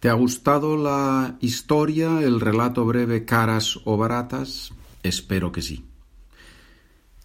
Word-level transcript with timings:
¿Te 0.00 0.08
ha 0.08 0.12
gustado 0.12 0.76
la 0.76 1.38
historia, 1.40 2.22
el 2.22 2.40
relato 2.40 2.84
breve 2.84 3.24
Caras 3.24 3.80
o 3.84 3.96
Baratas? 3.96 4.72
Espero 5.02 5.50
que 5.50 5.60
sí. 5.60 5.86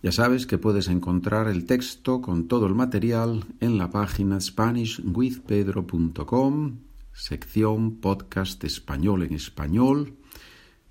Ya 0.02 0.12
sabes 0.12 0.48
que 0.48 0.58
puedes 0.58 0.88
encontrar 0.88 1.48
el 1.48 1.68
texto 1.68 2.20
con 2.20 2.48
todo 2.48 2.66
el 2.66 2.74
material 2.74 3.46
en 3.60 3.78
la 3.78 3.92
página 3.92 4.42
SpanishWithPedro.com, 4.42 6.80
sección 7.14 7.98
podcast 7.98 8.64
español 8.64 9.22
en 9.22 9.36
español. 9.36 10.16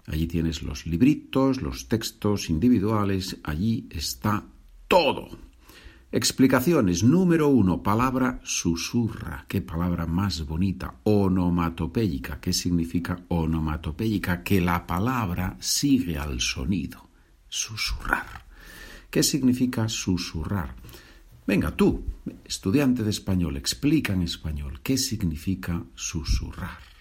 Allí 0.07 0.29
tienes 0.29 0.62
los 0.62 0.87
libritos, 0.87 1.62
los 1.62 1.89
textos 1.89 2.49
individuales, 2.49 3.39
allí 3.43 3.89
está 3.91 4.45
todo. 4.87 5.30
Explicaciones. 6.14 7.02
Número 7.02 7.48
uno, 7.48 7.82
palabra 7.82 8.38
susurra. 8.44 9.46
Qué 9.48 9.62
palabra 9.62 10.04
más 10.04 10.44
bonita. 10.44 10.96
Onomatopéyica. 11.04 12.39
¿Qué 12.39 12.53
significa 12.53 13.18
onomatopéyica? 13.29 14.43
Que 14.43 14.61
la 14.61 14.86
palabra 14.86 15.56
sigue 15.58 16.18
al 16.18 16.39
sonido. 16.43 17.08
Susurrar. 17.48 18.44
¿Qué 19.11 19.22
significa 19.22 19.89
susurrar? 19.89 20.75
Venga, 21.46 21.75
tú, 21.75 22.04
estudiante 22.44 23.03
de 23.03 23.11
español, 23.11 23.56
explica 23.56 24.12
en 24.12 24.20
español 24.20 24.81
qué 24.82 24.98
significa 24.98 25.82
susurrar. 25.94 26.92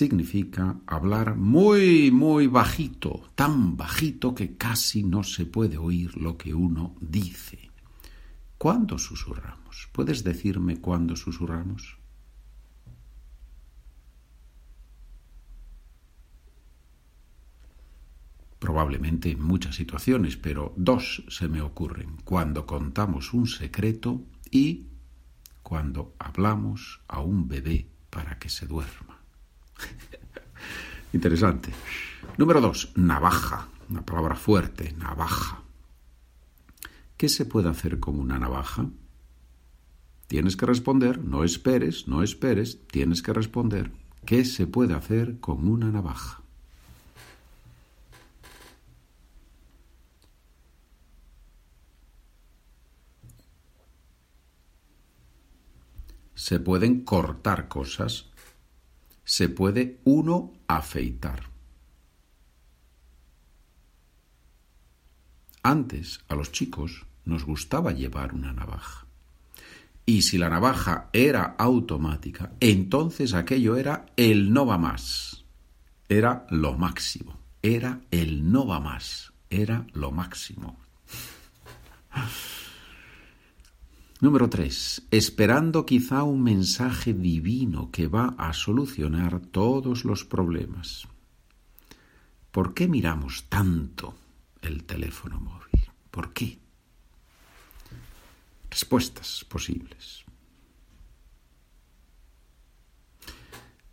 Significa 0.00 0.80
hablar 0.86 1.36
muy, 1.36 2.10
muy 2.10 2.46
bajito, 2.46 3.20
tan 3.34 3.76
bajito 3.76 4.34
que 4.34 4.56
casi 4.56 5.02
no 5.02 5.22
se 5.22 5.44
puede 5.44 5.76
oír 5.76 6.16
lo 6.16 6.38
que 6.38 6.54
uno 6.54 6.96
dice. 7.02 7.70
¿Cuándo 8.56 8.96
susurramos? 8.96 9.90
¿Puedes 9.92 10.24
decirme 10.24 10.78
cuándo 10.80 11.16
susurramos? 11.16 11.98
Probablemente 18.58 19.30
en 19.30 19.42
muchas 19.42 19.74
situaciones, 19.76 20.38
pero 20.38 20.72
dos 20.78 21.24
se 21.28 21.46
me 21.46 21.60
ocurren. 21.60 22.16
Cuando 22.24 22.64
contamos 22.64 23.34
un 23.34 23.46
secreto 23.46 24.24
y 24.50 24.86
cuando 25.62 26.14
hablamos 26.18 27.02
a 27.06 27.20
un 27.20 27.48
bebé 27.48 27.86
para 28.08 28.38
que 28.38 28.48
se 28.48 28.66
duerma. 28.66 29.09
Interesante. 31.12 31.72
Número 32.36 32.60
dos, 32.60 32.92
navaja. 32.96 33.68
Una 33.88 34.04
palabra 34.04 34.36
fuerte, 34.36 34.92
navaja. 34.92 35.62
¿Qué 37.16 37.28
se 37.28 37.44
puede 37.44 37.68
hacer 37.68 37.98
con 38.00 38.18
una 38.18 38.38
navaja? 38.38 38.86
Tienes 40.26 40.56
que 40.56 40.64
responder, 40.64 41.22
no 41.22 41.42
esperes, 41.42 42.06
no 42.06 42.22
esperes, 42.22 42.86
tienes 42.86 43.20
que 43.20 43.32
responder. 43.32 43.90
¿Qué 44.24 44.44
se 44.44 44.66
puede 44.66 44.94
hacer 44.94 45.40
con 45.40 45.66
una 45.66 45.90
navaja? 45.90 46.40
Se 56.34 56.58
pueden 56.58 57.04
cortar 57.04 57.68
cosas 57.68 58.29
se 59.40 59.48
puede 59.48 60.00
uno 60.04 60.52
afeitar. 60.68 61.44
Antes 65.62 66.20
a 66.28 66.34
los 66.34 66.52
chicos 66.52 67.06
nos 67.24 67.46
gustaba 67.46 67.92
llevar 67.92 68.34
una 68.34 68.52
navaja. 68.52 69.06
Y 70.04 70.20
si 70.20 70.36
la 70.36 70.50
navaja 70.50 71.08
era 71.14 71.54
automática, 71.56 72.52
entonces 72.60 73.32
aquello 73.32 73.76
era 73.76 74.04
el 74.18 74.52
no 74.52 74.66
va 74.66 74.76
más. 74.76 75.42
Era 76.06 76.44
lo 76.50 76.76
máximo. 76.76 77.40
Era 77.62 78.02
el 78.10 78.52
no 78.52 78.66
va 78.66 78.78
más. 78.78 79.32
Era 79.48 79.86
lo 79.94 80.10
máximo. 80.10 80.78
Número 84.20 84.50
3. 84.50 85.06
Esperando 85.10 85.86
quizá 85.86 86.24
un 86.24 86.42
mensaje 86.42 87.14
divino 87.14 87.90
que 87.90 88.06
va 88.06 88.34
a 88.36 88.52
solucionar 88.52 89.40
todos 89.40 90.04
los 90.04 90.26
problemas. 90.26 91.08
¿Por 92.50 92.74
qué 92.74 92.86
miramos 92.86 93.44
tanto 93.48 94.14
el 94.60 94.84
teléfono 94.84 95.40
móvil? 95.40 95.88
¿Por 96.10 96.34
qué? 96.34 96.58
Respuestas 98.68 99.46
posibles. 99.48 100.24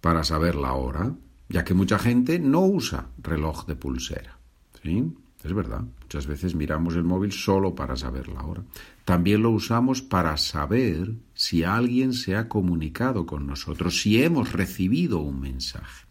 Para 0.02 0.26
saber 0.26 0.56
la 0.56 0.74
hora, 0.74 1.16
ya 1.48 1.64
que 1.64 1.74
mucha 1.74 1.98
gente 2.00 2.38
no 2.38 2.66
usa 2.66 3.08
reloj 3.18 3.66
de 3.66 3.78
pulsera. 3.78 4.38
¿Sí? 4.84 5.06
Es 5.44 5.54
verdad, 5.54 5.84
muchas 6.02 6.26
veces 6.26 6.56
miramos 6.56 6.96
el 6.96 7.04
móvil 7.04 7.32
solo 7.32 7.76
para 7.76 7.96
saber 7.96 8.28
la 8.28 8.44
hora. 8.44 8.64
También 9.06 9.44
lo 9.44 9.52
usamos 9.52 10.02
para 10.02 10.36
saber 10.38 11.14
si 11.34 11.64
alguien 11.64 12.14
se 12.14 12.36
ha 12.36 12.50
comunicado 12.50 13.26
con 13.26 13.46
nosotros, 13.46 14.02
si 14.02 14.22
hemos 14.22 14.54
recibido 14.54 15.20
un 15.20 15.40
mensaje. 15.40 16.08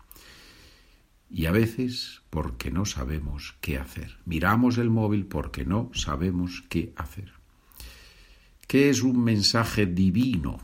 Y 1.28 1.46
a 1.46 1.50
veces 1.50 2.22
porque 2.30 2.70
no 2.70 2.84
sabemos 2.84 3.56
qué 3.60 3.78
hacer. 3.78 4.16
Miramos 4.24 4.78
el 4.78 4.90
móvil 4.90 5.26
porque 5.26 5.64
no 5.64 5.90
sabemos 5.92 6.62
qué 6.68 6.92
hacer. 6.96 7.32
¿Qué 8.68 8.90
es 8.90 9.02
un 9.02 9.22
mensaje 9.22 9.86
divino? 9.86 10.60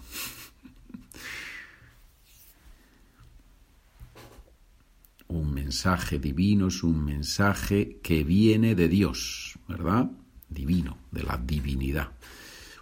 un 5.33 5.53
mensaje 5.73 6.19
divino 6.19 6.67
es 6.67 6.83
un 6.83 7.03
mensaje 7.03 7.99
que 8.03 8.25
viene 8.25 8.75
de 8.75 8.89
Dios, 8.89 9.59
¿verdad? 9.67 10.11
Divino, 10.51 10.99
de 11.11 11.23
la 11.23 11.39
divinidad. 11.39 12.13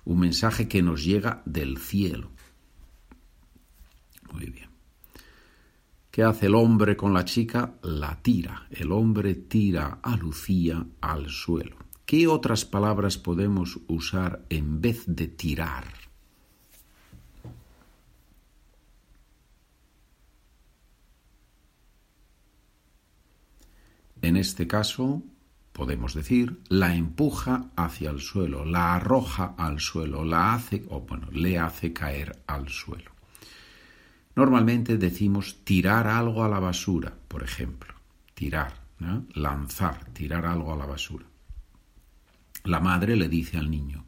Un 0.04 0.18
mensaje 0.18 0.66
que 0.66 0.82
nos 0.82 1.04
llega 1.04 1.40
del 1.46 1.78
cielo. 1.78 2.32
Muy 4.32 4.46
bien. 4.46 4.70
¿Qué 6.10 6.24
hace 6.24 6.46
el 6.46 6.56
hombre 6.56 6.96
con 6.96 7.14
la 7.14 7.24
chica? 7.24 7.74
La 7.84 8.20
tira. 8.20 8.66
El 8.70 8.90
hombre 8.90 9.36
tira 9.36 10.00
a 10.02 10.16
Lucía 10.16 10.84
al 11.00 11.28
suelo. 11.28 11.76
¿Qué 12.04 12.26
otras 12.26 12.64
palabras 12.64 13.18
podemos 13.18 13.78
usar 13.86 14.44
en 14.50 14.80
vez 14.80 15.04
de 15.06 15.28
tirar? 15.28 16.09
Este 24.40 24.66
caso, 24.66 25.22
podemos 25.72 26.14
decir, 26.14 26.58
la 26.68 26.94
empuja 26.94 27.66
hacia 27.76 28.10
el 28.10 28.20
suelo, 28.20 28.64
la 28.64 28.94
arroja 28.94 29.54
al 29.56 29.80
suelo, 29.80 30.24
la 30.24 30.54
hace, 30.54 30.84
o 30.88 31.00
bueno, 31.00 31.28
le 31.30 31.58
hace 31.58 31.92
caer 31.92 32.42
al 32.46 32.68
suelo. 32.68 33.10
Normalmente 34.34 34.96
decimos 34.96 35.58
tirar 35.64 36.06
algo 36.06 36.44
a 36.44 36.48
la 36.48 36.60
basura, 36.60 37.12
por 37.28 37.42
ejemplo, 37.42 37.94
tirar, 38.34 38.74
lanzar, 39.34 40.04
tirar 40.12 40.46
algo 40.46 40.72
a 40.72 40.76
la 40.76 40.86
basura. 40.86 41.26
La 42.64 42.80
madre 42.80 43.16
le 43.16 43.28
dice 43.28 43.58
al 43.58 43.70
niño, 43.70 44.04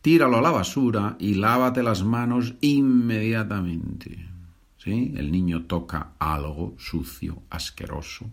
tíralo 0.00 0.38
a 0.38 0.42
la 0.42 0.50
basura 0.50 1.16
y 1.18 1.34
lávate 1.34 1.82
las 1.82 2.02
manos 2.02 2.54
inmediatamente. 2.60 4.28
¿Sí? 4.76 5.14
El 5.16 5.30
niño 5.30 5.66
toca 5.66 6.14
algo 6.18 6.74
sucio, 6.76 7.42
asqueroso. 7.50 8.30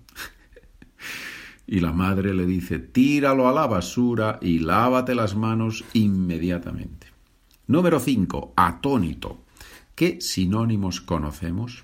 Y 1.67 1.81
la 1.81 1.91
madre 1.91 2.33
le 2.33 2.45
dice, 2.45 2.79
tíralo 2.79 3.47
a 3.47 3.53
la 3.53 3.67
basura 3.67 4.39
y 4.41 4.59
lávate 4.59 5.13
las 5.13 5.35
manos 5.35 5.85
inmediatamente. 5.93 7.07
Número 7.67 7.99
5. 7.99 8.53
Atónito. 8.55 9.43
¿Qué 9.93 10.19
sinónimos 10.19 11.01
conocemos? 11.01 11.83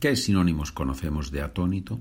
¿Qué 0.00 0.16
sinónimos 0.16 0.72
conocemos 0.72 1.30
de 1.30 1.42
atónito? 1.42 2.00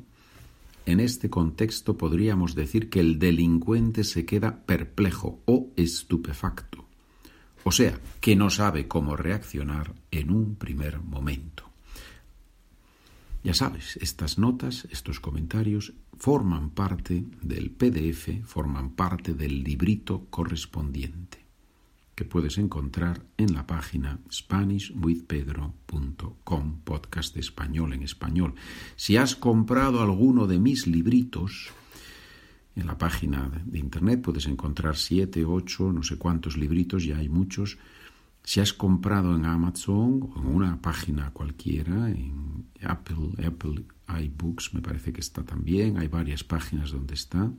En 0.85 0.99
este 0.99 1.29
contexto 1.29 1.97
podríamos 1.97 2.55
decir 2.55 2.89
que 2.89 2.99
el 2.99 3.19
delincuente 3.19 4.03
se 4.03 4.25
queda 4.25 4.65
perplejo 4.65 5.41
o 5.45 5.71
estupefacto 5.75 6.84
o 7.67 7.71
sea, 7.71 7.99
que 8.21 8.35
no 8.35 8.51
sabe 8.51 8.87
cómo 8.87 9.17
reaccionar 9.17 9.95
en 10.11 10.29
un 10.29 10.53
primer 10.55 11.01
momento. 11.01 11.63
Ya 13.43 13.55
sabes, 13.55 13.97
estas 14.01 14.37
notas, 14.37 14.87
estos 14.91 15.19
comentarios 15.19 15.93
forman 16.15 16.69
parte 16.69 17.25
del 17.41 17.71
PDF, 17.71 18.45
forman 18.45 18.91
parte 18.91 19.33
del 19.33 19.63
librito 19.63 20.27
correspondiente 20.29 21.43
que 22.13 22.23
puedes 22.23 22.59
encontrar 22.59 23.23
en 23.37 23.53
la 23.53 23.67
página 23.67 24.19
SpanishWithPedro.com 24.31 26.79
podcast. 26.83 27.35
español 27.35 27.91
en 27.93 28.03
español. 28.03 28.55
Si 28.95 29.17
has 29.17 29.35
comprado 29.35 30.01
alguno 30.01 30.47
de 30.47 30.59
mis 30.59 30.87
libritos, 30.87 31.73
en 32.75 32.87
la 32.87 32.97
página 32.97 33.49
de 33.65 33.79
internet 33.79 34.21
puedes 34.21 34.47
encontrar 34.47 34.97
siete, 34.97 35.45
ocho, 35.45 35.91
no 35.91 36.03
sé 36.03 36.17
cuántos 36.17 36.57
libritos, 36.57 37.05
ya 37.05 37.17
hay 37.17 37.29
muchos. 37.29 37.77
Si 38.43 38.59
has 38.59 38.73
comprado 38.73 39.35
en 39.35 39.45
Amazon 39.45 40.29
o 40.35 40.39
en 40.39 40.47
una 40.47 40.81
página 40.81 41.31
cualquiera, 41.31 42.09
en 42.09 42.67
Apple, 42.83 43.45
Apple 43.45 43.85
iBooks 44.07 44.73
me 44.73 44.81
parece 44.81 45.11
que 45.11 45.21
está 45.21 45.43
también, 45.43 45.97
hay 45.97 46.07
varias 46.07 46.43
páginas 46.43 46.91
donde 46.91 47.15
está. 47.15 47.51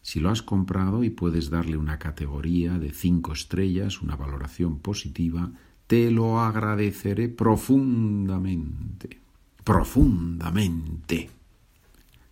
Si 0.00 0.20
lo 0.20 0.30
has 0.30 0.42
comprado 0.42 1.02
y 1.02 1.10
puedes 1.10 1.48
darle 1.48 1.76
una 1.76 1.98
categoría 1.98 2.78
de 2.78 2.90
cinco 2.92 3.32
estrellas, 3.32 4.02
una 4.02 4.16
valoración 4.16 4.80
positiva, 4.80 5.50
te 5.86 6.10
lo 6.10 6.40
agradeceré 6.40 7.28
profundamente. 7.28 9.20
Profundamente. 9.64 11.41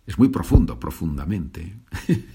Es 0.05 0.17
muy 0.17 0.29
profundo, 0.29 0.79
profundamente. 0.79 1.75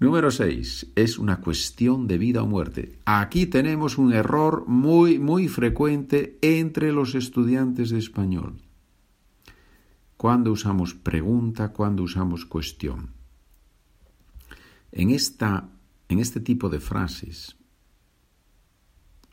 Número 0.00 0.30
6. 0.30 0.92
Es 0.96 1.18
una 1.18 1.40
cuestión 1.40 2.06
de 2.06 2.16
vida 2.16 2.42
o 2.42 2.46
muerte. 2.46 2.98
Aquí 3.04 3.46
tenemos 3.46 3.98
un 3.98 4.14
error 4.14 4.64
muy, 4.66 5.18
muy 5.18 5.46
frecuente 5.48 6.38
entre 6.40 6.90
los 6.90 7.14
estudiantes 7.14 7.90
de 7.90 7.98
español. 7.98 8.56
Cuando 10.16 10.52
usamos 10.52 10.94
pregunta, 10.94 11.72
cuando 11.72 12.02
usamos 12.02 12.46
cuestión. 12.46 13.10
En, 14.92 15.10
esta, 15.10 15.68
en 16.08 16.18
este 16.18 16.40
tipo 16.40 16.68
de 16.70 16.80
frases 16.80 17.56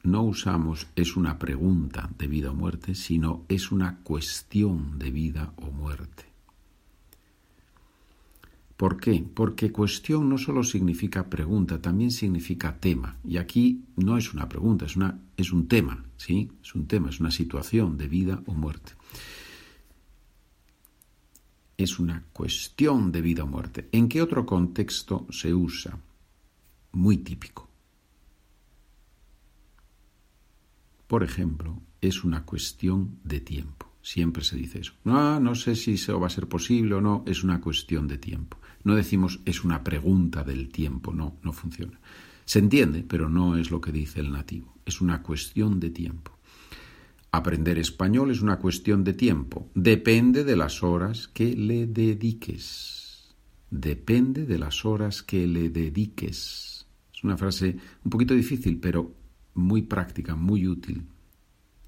no 0.03 0.23
usamos 0.23 0.87
es 0.95 1.17
una 1.17 1.39
pregunta 1.39 2.09
de 2.17 2.27
vida 2.27 2.51
o 2.51 2.53
muerte, 2.53 2.95
sino 2.95 3.45
es 3.49 3.71
una 3.71 3.99
cuestión 4.03 4.99
de 4.99 5.11
vida 5.11 5.53
o 5.57 5.71
muerte. 5.71 6.36
¿Por 8.77 8.99
qué? 8.99 9.25
Porque 9.33 9.71
cuestión 9.71 10.29
no 10.29 10.37
solo 10.37 10.63
significa 10.63 11.27
pregunta, 11.27 11.81
también 11.81 12.11
significa 12.11 12.79
tema. 12.79 13.17
Y 13.25 13.37
aquí 13.37 13.83
no 13.95 14.17
es 14.17 14.35
una 14.35 14.47
pregunta, 14.47 14.85
es, 14.85 14.95
una, 14.95 15.19
es 15.35 15.51
un 15.51 15.67
tema, 15.67 16.05
¿sí? 16.15 16.51
Es 16.61 16.75
un 16.75 16.85
tema, 16.85 17.09
es 17.09 17.19
una 17.19 17.31
situación 17.31 17.97
de 17.97 18.07
vida 18.07 18.43
o 18.45 18.53
muerte. 18.53 18.93
Es 21.75 21.97
una 21.97 22.23
cuestión 22.31 23.11
de 23.11 23.21
vida 23.21 23.43
o 23.43 23.47
muerte. 23.47 23.89
¿En 23.91 24.07
qué 24.07 24.21
otro 24.21 24.45
contexto 24.45 25.25
se 25.31 25.55
usa? 25.55 25.97
Muy 26.91 27.17
típico. 27.17 27.67
Por 31.07 31.23
ejemplo, 31.23 31.81
es 31.99 32.23
una 32.23 32.45
cuestión 32.45 33.17
de 33.23 33.39
tiempo. 33.39 33.87
Siempre 34.03 34.43
se 34.43 34.55
dice 34.55 34.79
eso. 34.79 34.93
No, 35.03 35.39
no 35.39 35.55
sé 35.55 35.75
si 35.75 35.93
eso 35.93 36.19
va 36.19 36.27
a 36.27 36.29
ser 36.29 36.47
posible 36.47 36.95
o 36.95 37.01
no, 37.01 37.23
es 37.25 37.43
una 37.43 37.59
cuestión 37.59 38.07
de 38.07 38.17
tiempo. 38.17 38.57
No 38.83 38.95
decimos 38.95 39.39
es 39.45 39.63
una 39.63 39.83
pregunta 39.83 40.43
del 40.43 40.69
tiempo, 40.69 41.13
no, 41.13 41.37
no 41.43 41.53
funciona. 41.53 41.99
Se 42.45 42.59
entiende, 42.59 43.03
pero 43.03 43.29
no 43.29 43.57
es 43.57 43.71
lo 43.71 43.81
que 43.81 43.91
dice 43.91 44.21
el 44.21 44.31
nativo. 44.31 44.77
Es 44.85 45.01
una 45.01 45.21
cuestión 45.21 45.79
de 45.79 45.89
tiempo. 45.89 46.37
Aprender 47.31 47.77
español 47.77 48.31
es 48.31 48.41
una 48.41 48.57
cuestión 48.57 49.03
de 49.03 49.13
tiempo. 49.13 49.69
Depende 49.75 50.43
de 50.43 50.55
las 50.55 50.81
horas 50.81 51.27
que 51.27 51.55
le 51.55 51.85
dediques. 51.85 53.35
Depende 53.69 54.45
de 54.45 54.57
las 54.57 54.85
horas 54.85 55.23
que 55.23 55.45
le 55.45 55.69
dediques. 55.69 56.87
Es 57.13 57.23
una 57.23 57.35
frase 57.35 57.77
un 58.03 58.09
poquito 58.09 58.33
difícil, 58.33 58.79
pero 58.79 59.13
muy 59.55 59.81
práctica, 59.81 60.35
muy 60.35 60.67
útil. 60.67 61.03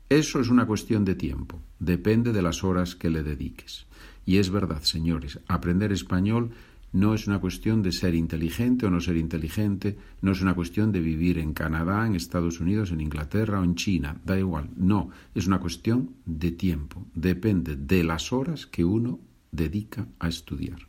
Eso 0.09 0.41
es 0.41 0.49
una 0.49 0.65
cuestión 0.65 1.05
de 1.05 1.15
tiempo. 1.15 1.61
Depende 1.79 2.33
de 2.33 2.41
las 2.41 2.63
horas 2.63 2.95
que 2.95 3.09
le 3.09 3.23
dediques. 3.23 3.85
Y 4.25 4.37
es 4.37 4.49
verdad, 4.49 4.81
señores, 4.81 5.39
aprender 5.47 5.91
español 5.91 6.51
no 6.91 7.13
es 7.13 7.27
una 7.27 7.39
cuestión 7.39 7.81
de 7.81 7.91
ser 7.91 8.15
inteligente 8.15 8.85
o 8.85 8.89
no 8.89 8.99
ser 8.99 9.17
inteligente, 9.17 9.97
no 10.21 10.31
es 10.31 10.41
una 10.41 10.55
cuestión 10.55 10.91
de 10.91 10.99
vivir 10.99 11.37
en 11.37 11.53
Canadá, 11.53 12.07
en 12.07 12.15
Estados 12.15 12.59
Unidos, 12.59 12.91
en 12.91 13.01
Inglaterra 13.01 13.59
o 13.59 13.63
en 13.63 13.75
China, 13.75 14.19
da 14.25 14.37
igual, 14.37 14.69
no, 14.75 15.09
es 15.35 15.47
una 15.47 15.59
cuestión 15.59 16.15
de 16.25 16.51
tiempo, 16.51 17.05
depende 17.13 17.75
de 17.75 18.03
las 18.03 18.33
horas 18.33 18.65
que 18.65 18.83
uno 18.83 19.19
dedica 19.51 20.07
a 20.19 20.27
estudiar. 20.27 20.87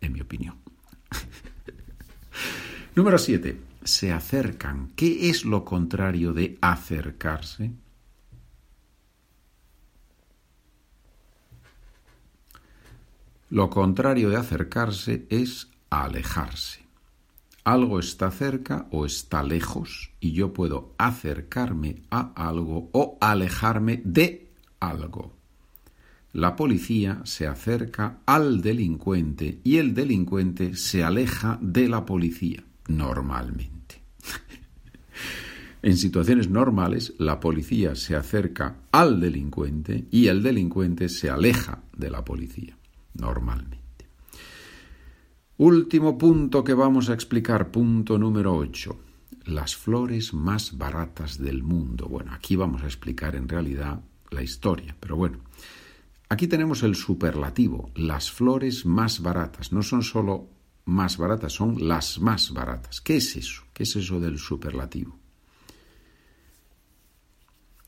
En 0.00 0.12
mi 0.12 0.20
opinión. 0.20 0.56
Número 2.94 3.18
7. 3.18 3.60
Se 3.82 4.12
acercan. 4.12 4.90
¿Qué 4.94 5.30
es 5.30 5.44
lo 5.44 5.64
contrario 5.64 6.32
de 6.32 6.58
acercarse? 6.60 7.72
Lo 13.50 13.70
contrario 13.70 14.28
de 14.28 14.36
acercarse 14.36 15.26
es 15.30 15.68
alejarse. 15.88 16.80
Algo 17.64 17.98
está 17.98 18.30
cerca 18.30 18.88
o 18.90 19.06
está 19.06 19.42
lejos 19.42 20.10
y 20.20 20.32
yo 20.32 20.52
puedo 20.52 20.94
acercarme 20.98 22.02
a 22.10 22.32
algo 22.34 22.90
o 22.92 23.16
alejarme 23.22 24.02
de 24.04 24.50
algo. 24.80 25.34
La 26.34 26.56
policía 26.56 27.22
se 27.24 27.46
acerca 27.46 28.18
al 28.26 28.60
delincuente 28.60 29.60
y 29.64 29.78
el 29.78 29.94
delincuente 29.94 30.76
se 30.76 31.02
aleja 31.02 31.58
de 31.62 31.88
la 31.88 32.04
policía, 32.04 32.62
normalmente. 32.86 34.02
en 35.82 35.96
situaciones 35.96 36.50
normales, 36.50 37.14
la 37.18 37.40
policía 37.40 37.94
se 37.94 38.14
acerca 38.14 38.76
al 38.92 39.20
delincuente 39.20 40.06
y 40.10 40.26
el 40.26 40.42
delincuente 40.42 41.08
se 41.08 41.30
aleja 41.30 41.82
de 41.96 42.10
la 42.10 42.24
policía 42.24 42.77
normalmente. 43.18 43.78
Último 45.58 46.16
punto 46.16 46.62
que 46.62 46.74
vamos 46.74 47.10
a 47.10 47.14
explicar, 47.14 47.70
punto 47.70 48.16
número 48.18 48.54
8. 48.54 48.96
Las 49.46 49.74
flores 49.76 50.32
más 50.32 50.78
baratas 50.78 51.38
del 51.38 51.62
mundo. 51.62 52.06
Bueno, 52.06 52.32
aquí 52.32 52.54
vamos 52.54 52.82
a 52.82 52.86
explicar 52.86 53.34
en 53.34 53.48
realidad 53.48 54.00
la 54.30 54.42
historia, 54.42 54.96
pero 55.00 55.16
bueno. 55.16 55.40
Aquí 56.28 56.46
tenemos 56.46 56.82
el 56.82 56.94
superlativo, 56.94 57.90
las 57.94 58.30
flores 58.30 58.84
más 58.84 59.20
baratas. 59.20 59.72
No 59.72 59.82
son 59.82 60.02
solo 60.02 60.48
más 60.84 61.16
baratas, 61.16 61.54
son 61.54 61.88
las 61.88 62.20
más 62.20 62.52
baratas. 62.52 63.00
¿Qué 63.00 63.16
es 63.16 63.34
eso? 63.36 63.62
¿Qué 63.72 63.84
es 63.84 63.96
eso 63.96 64.20
del 64.20 64.38
superlativo? 64.38 65.18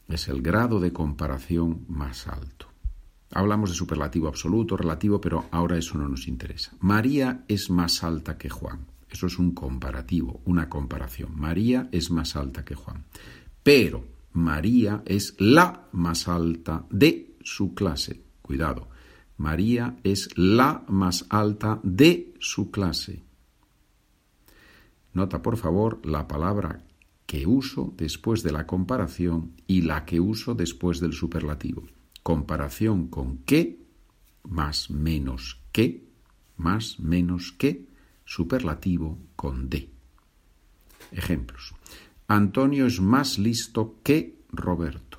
Es 0.08 0.28
el 0.28 0.42
grado 0.42 0.80
de 0.80 0.92
comparación 0.92 1.84
más 1.88 2.26
alto. 2.26 2.69
Hablamos 3.32 3.70
de 3.70 3.76
superlativo 3.76 4.26
absoluto, 4.26 4.76
relativo, 4.76 5.20
pero 5.20 5.46
ahora 5.52 5.78
eso 5.78 5.96
no 5.96 6.08
nos 6.08 6.26
interesa. 6.26 6.72
María 6.80 7.44
es 7.46 7.70
más 7.70 8.02
alta 8.02 8.36
que 8.36 8.50
Juan. 8.50 8.86
Eso 9.08 9.26
es 9.26 9.38
un 9.38 9.52
comparativo, 9.52 10.40
una 10.44 10.68
comparación. 10.68 11.38
María 11.38 11.88
es 11.92 12.10
más 12.10 12.34
alta 12.34 12.64
que 12.64 12.74
Juan. 12.74 13.04
Pero 13.62 14.04
María 14.32 15.02
es 15.04 15.36
la 15.38 15.86
más 15.92 16.26
alta 16.26 16.86
de 16.90 17.36
su 17.42 17.74
clase. 17.74 18.20
Cuidado. 18.42 18.88
María 19.36 19.96
es 20.02 20.28
la 20.36 20.84
más 20.88 21.26
alta 21.30 21.78
de 21.84 22.34
su 22.40 22.70
clase. 22.70 23.22
Nota, 25.12 25.40
por 25.40 25.56
favor, 25.56 26.04
la 26.04 26.26
palabra 26.26 26.82
que 27.26 27.46
uso 27.46 27.94
después 27.96 28.42
de 28.42 28.52
la 28.52 28.66
comparación 28.66 29.52
y 29.68 29.82
la 29.82 30.04
que 30.04 30.18
uso 30.18 30.54
después 30.54 30.98
del 31.00 31.12
superlativo 31.12 31.84
comparación 32.22 33.08
con 33.08 33.38
qué, 33.38 33.80
más 34.44 34.90
menos 34.90 35.60
que, 35.72 36.04
más 36.56 37.00
menos 37.00 37.52
que, 37.52 37.86
superlativo 38.24 39.18
con 39.36 39.68
de. 39.68 39.90
Ejemplos. 41.12 41.74
Antonio 42.28 42.86
es 42.86 43.00
más 43.00 43.38
listo 43.38 43.96
que 44.02 44.38
Roberto. 44.52 45.18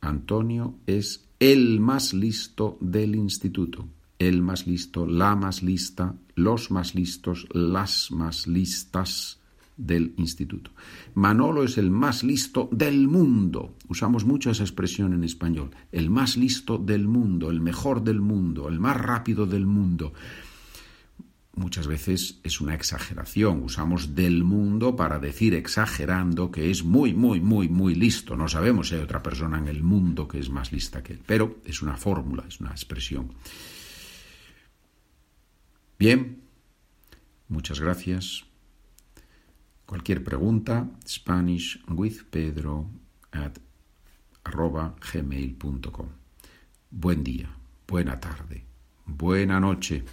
Antonio 0.00 0.78
es 0.86 1.28
el 1.38 1.80
más 1.80 2.14
listo 2.14 2.78
del 2.80 3.14
instituto. 3.14 3.88
El 4.18 4.42
más 4.42 4.66
listo, 4.66 5.06
la 5.06 5.34
más 5.34 5.62
lista, 5.62 6.14
los 6.34 6.70
más 6.70 6.94
listos, 6.94 7.46
las 7.52 8.10
más 8.10 8.46
listas 8.46 9.40
del 9.76 10.14
instituto. 10.16 10.70
Manolo 11.14 11.64
es 11.64 11.78
el 11.78 11.90
más 11.90 12.22
listo 12.22 12.68
del 12.72 13.08
mundo. 13.08 13.76
Usamos 13.88 14.24
mucho 14.24 14.50
esa 14.50 14.62
expresión 14.62 15.12
en 15.12 15.24
español. 15.24 15.70
El 15.90 16.10
más 16.10 16.36
listo 16.36 16.78
del 16.78 17.08
mundo, 17.08 17.50
el 17.50 17.60
mejor 17.60 18.02
del 18.02 18.20
mundo, 18.20 18.68
el 18.68 18.78
más 18.78 18.96
rápido 18.96 19.46
del 19.46 19.66
mundo. 19.66 20.12
Muchas 21.56 21.86
veces 21.86 22.40
es 22.42 22.60
una 22.60 22.74
exageración. 22.74 23.62
Usamos 23.62 24.14
del 24.14 24.42
mundo 24.42 24.96
para 24.96 25.20
decir 25.20 25.54
exagerando 25.54 26.50
que 26.50 26.70
es 26.70 26.84
muy, 26.84 27.14
muy, 27.14 27.40
muy, 27.40 27.68
muy 27.68 27.94
listo. 27.94 28.36
No 28.36 28.48
sabemos 28.48 28.88
si 28.88 28.96
hay 28.96 29.02
otra 29.02 29.22
persona 29.22 29.58
en 29.58 29.68
el 29.68 29.82
mundo 29.82 30.26
que 30.26 30.40
es 30.40 30.50
más 30.50 30.72
lista 30.72 31.02
que 31.02 31.12
él. 31.12 31.20
Pero 31.24 31.58
es 31.64 31.80
una 31.80 31.96
fórmula, 31.96 32.44
es 32.48 32.60
una 32.60 32.70
expresión. 32.70 33.32
Bien, 35.96 36.42
muchas 37.48 37.78
gracias. 37.78 38.44
Cualquier 39.86 40.24
pregunta, 40.24 40.88
Spanish 41.06 41.82
with 41.88 42.24
Pedro 42.30 42.88
at 43.32 43.58
gmail.com. 44.44 46.08
Buen 46.90 47.24
día, 47.24 47.48
buena 47.86 48.18
tarde, 48.20 48.64
buena 49.06 49.60
noche. 49.60 50.04